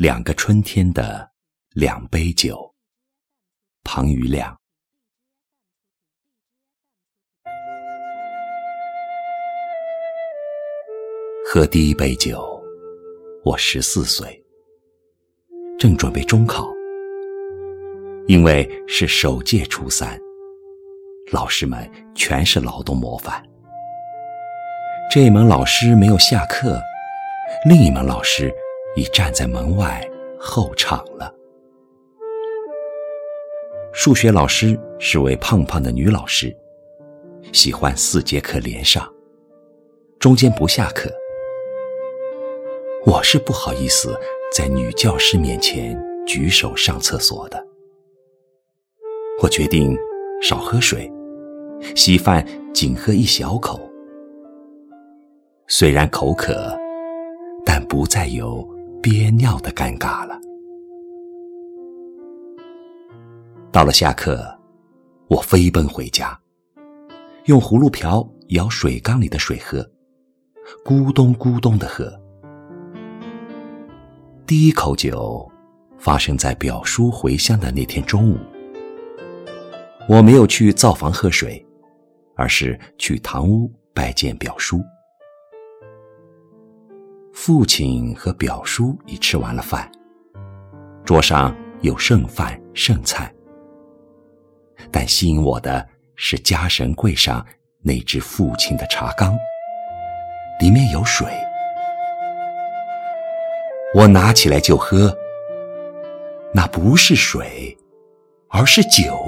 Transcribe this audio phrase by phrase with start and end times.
[0.00, 1.30] 两个春天的
[1.74, 2.74] 两杯酒，
[3.84, 4.56] 庞余亮。
[11.44, 12.58] 喝第一杯酒，
[13.44, 14.42] 我十四岁，
[15.78, 16.66] 正准备中考，
[18.26, 20.18] 因为是首届初三，
[21.30, 23.46] 老师们全是劳动模范。
[25.12, 26.80] 这一门老师没有下课，
[27.68, 28.50] 另一门老师。
[28.96, 30.06] 已站在门外
[30.38, 31.32] 候场了。
[33.92, 36.56] 数学老师是位胖胖的女老师，
[37.52, 39.12] 喜欢四节课连上，
[40.18, 41.10] 中间不下课。
[43.04, 44.14] 我是不好意思
[44.52, 47.66] 在女教师面前举手上厕所的。
[49.42, 49.96] 我决定
[50.42, 51.10] 少喝水，
[51.96, 53.80] 稀饭仅喝一小口。
[55.66, 56.76] 虽然口渴，
[57.64, 58.68] 但不再有。
[59.02, 60.38] 憋尿的尴尬了。
[63.72, 64.46] 到了下课，
[65.28, 66.38] 我飞奔回家，
[67.46, 69.88] 用葫芦瓢舀水缸里的水喝，
[70.84, 72.12] 咕咚咕咚的喝。
[74.46, 75.50] 第一口酒
[75.98, 78.36] 发生在表叔回乡的那天中午。
[80.08, 81.64] 我没有去灶房喝水，
[82.34, 84.82] 而是去堂屋拜见表叔。
[87.42, 89.90] 父亲和表叔已吃完了饭，
[91.06, 93.32] 桌上有剩饭剩菜。
[94.90, 97.44] 但吸引我的是家神柜上
[97.80, 99.34] 那只父亲的茶缸，
[100.60, 101.26] 里面有水。
[103.94, 105.10] 我拿起来就喝，
[106.52, 107.74] 那不是水，
[108.48, 109.18] 而是酒。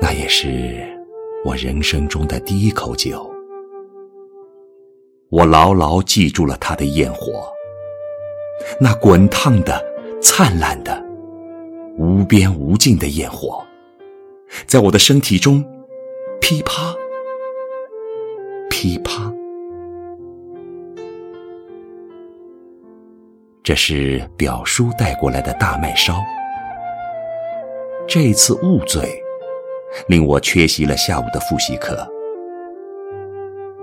[0.00, 0.82] 那也是
[1.44, 3.35] 我人生中的第一口酒。
[5.28, 7.52] 我牢牢记住了他的焰火，
[8.78, 9.84] 那滚烫的、
[10.22, 11.04] 灿烂的、
[11.98, 13.64] 无边无尽的焰火，
[14.68, 15.64] 在我的身体中
[16.40, 16.94] 噼啪、
[18.70, 19.32] 噼啪。
[23.64, 26.22] 这是表叔带过来的大麦烧，
[28.06, 29.20] 这次误醉，
[30.06, 32.08] 令我缺席了下午的复习课。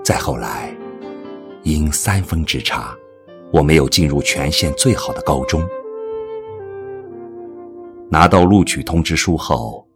[0.06, 0.74] 再后来。
[1.63, 2.96] 因三分之差，
[3.51, 5.62] 我没有进入全县最好的高中。
[8.09, 9.88] 拿到录取通知书后，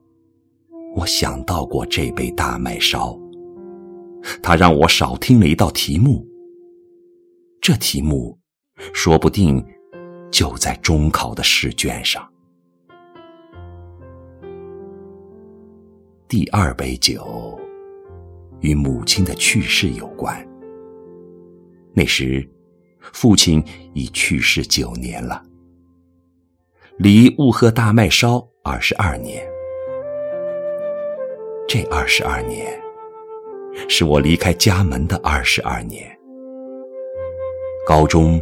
[0.96, 3.18] 我想到过这杯大麦烧。
[4.42, 6.26] 他让我少听了一道题目，
[7.62, 8.38] 这题目
[8.94, 9.64] 说不定
[10.32, 12.28] 就在中考的试卷上。
[16.28, 17.58] 第二杯酒
[18.60, 20.46] 与母亲的去世有关。
[21.98, 22.48] 那时，
[23.12, 23.64] 父亲
[23.96, 25.42] 已去世九年了，
[27.00, 29.44] 离雾贺大麦烧二十二年。
[31.68, 32.80] 这二十二年，
[33.90, 36.08] 是我离开家门的二十二年。
[37.84, 38.40] 高中、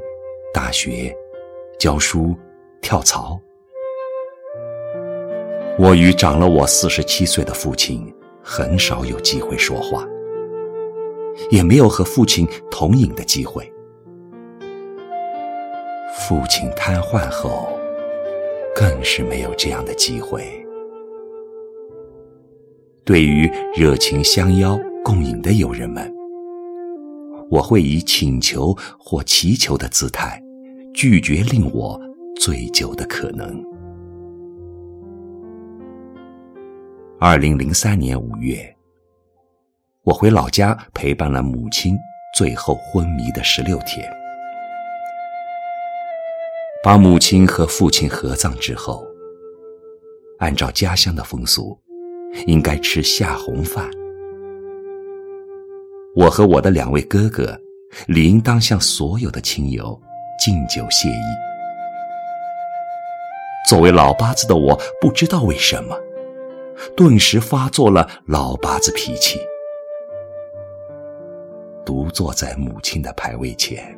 [0.54, 1.16] 大学、
[1.80, 2.36] 教书、
[2.82, 3.40] 跳槽，
[5.80, 10.06] 我与长了我四十七岁的父亲很少有机会说话。
[11.50, 13.72] 也没有和父亲同饮的机会。
[16.28, 17.78] 父亲瘫痪后，
[18.76, 20.44] 更是没有这样的机会。
[23.04, 26.12] 对于热情相邀共饮的友人们，
[27.52, 30.42] 我会以请求或祈求的姿态，
[30.94, 32.02] 拒绝令我
[32.40, 33.64] 醉酒的可能。
[37.20, 38.75] 二零零三年五月。
[40.06, 41.98] 我回老家陪伴了母亲
[42.38, 44.08] 最后昏迷的十六天，
[46.84, 49.04] 把母亲和父亲合葬之后，
[50.38, 51.76] 按照家乡的风俗，
[52.46, 53.90] 应该吃下红饭。
[56.16, 57.60] 我和我的两位哥哥，
[58.06, 60.00] 理应当向所有的亲友
[60.38, 61.24] 敬酒谢意。
[63.68, 65.98] 作为老八子的我，不知道为什么，
[66.96, 69.40] 顿时发作了老八子脾气。
[71.86, 73.96] 独坐在母亲的牌位前，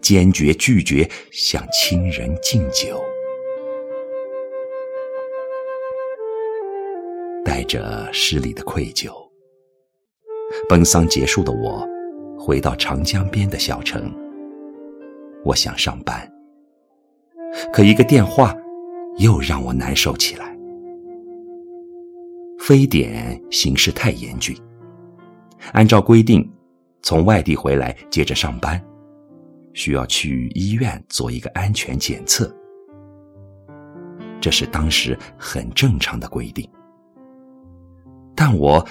[0.00, 3.02] 坚决拒绝向亲人敬酒，
[7.44, 9.10] 带着失礼的愧疚。
[10.68, 11.88] 奔丧结束的我，
[12.38, 14.14] 回到长江边的小城。
[15.42, 16.30] 我想上班，
[17.72, 18.54] 可一个电话
[19.18, 20.56] 又让我难受起来。
[22.58, 24.56] 非典形势太严峻，
[25.72, 26.48] 按照规定。
[27.04, 28.82] 从外地回来，接着上班，
[29.74, 32.50] 需要去医院做一个安全检测，
[34.40, 36.66] 这是当时很正常的规定。
[38.34, 38.82] 但我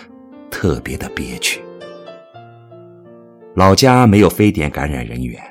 [0.51, 1.60] 特别的憋屈，
[3.56, 5.42] 老家没有非典感染人员，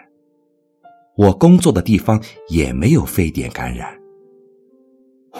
[1.17, 3.93] 我工作的地方也没有非典感染，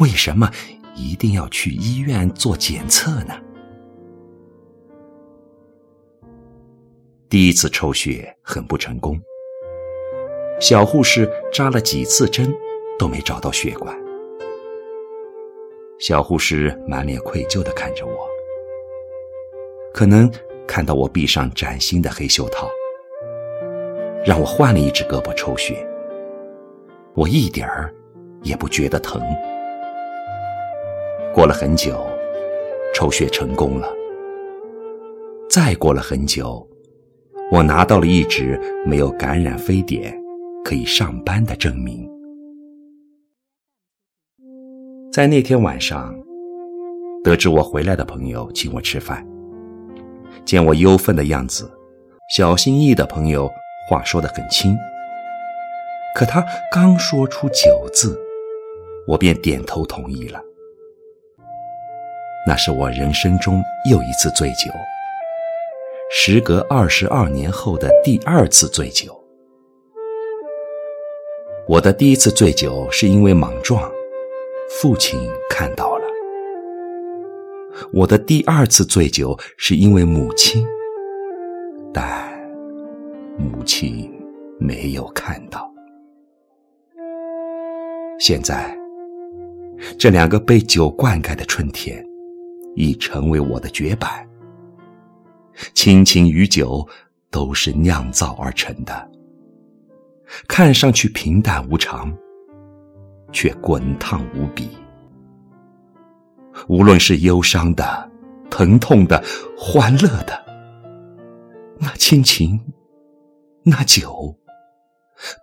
[0.01, 0.51] 为什么
[0.97, 3.35] 一定要去医院做检测呢？
[7.33, 9.19] 第一次抽血很不成功，
[10.61, 12.55] 小护士扎了几次针
[12.99, 13.99] 都没找到血管，
[15.99, 18.29] 小护士满脸愧疚的看着我，
[19.95, 20.31] 可能
[20.69, 22.69] 看到我臂上崭新的黑袖套，
[24.27, 25.89] 让我换了一只胳膊抽血，
[27.15, 27.91] 我一点儿
[28.43, 29.23] 也不觉得疼。
[31.33, 32.07] 过了很久，
[32.95, 33.91] 抽血成功了，
[35.49, 36.69] 再过了很久。
[37.53, 40.19] 我拿到了一纸没有感染非典、
[40.65, 42.09] 可以上班的证明。
[45.13, 46.15] 在那天晚上，
[47.23, 49.23] 得知我回来的朋友请我吃饭，
[50.47, 51.71] 见我忧愤的样子，
[52.35, 53.51] 小心翼翼的朋友
[53.87, 54.75] 话说得很轻，
[56.17, 58.19] 可他刚说出“酒”字，
[59.07, 60.41] 我便点头同意了。
[62.47, 64.71] 那是我人生中又一次醉酒。
[66.15, 69.19] 时隔二十二年后的第二次醉酒，
[71.67, 73.91] 我的第一次醉酒是因为莽撞，
[74.69, 75.19] 父亲
[75.49, 76.05] 看到了；
[77.95, 80.67] 我的第二次醉酒是因为母亲，
[81.95, 82.31] 但
[83.39, 84.13] 母亲
[84.61, 85.73] 没有看到。
[88.19, 88.79] 现在，
[89.99, 92.07] 这两个被酒灌溉的春天，
[92.77, 94.29] 已成为我的绝版。
[95.75, 96.87] 亲情与酒
[97.31, 99.11] 都是酿造而成的，
[100.49, 102.13] 看上去平淡无常，
[103.33, 104.69] 却滚烫无比。
[106.69, 108.11] 无论是忧伤的、
[108.51, 109.23] 疼痛的、
[109.57, 110.45] 欢乐的，
[111.79, 112.61] 那亲情、
[113.63, 114.37] 那酒，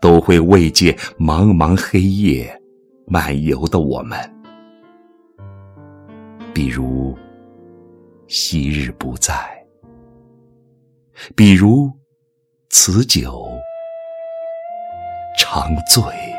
[0.01, 2.61] 都会慰藉茫茫黑夜
[3.07, 4.17] 漫游的我们。
[6.53, 7.17] 比如，
[8.27, 9.58] 昔日不在。
[11.35, 11.91] 比如，
[12.69, 13.49] 此酒
[15.37, 16.38] 长醉。